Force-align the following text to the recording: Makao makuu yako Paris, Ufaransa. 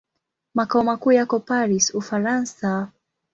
Makao 0.53 0.83
makuu 0.83 1.11
yako 1.11 1.39
Paris, 1.39 1.95
Ufaransa. 1.95 2.91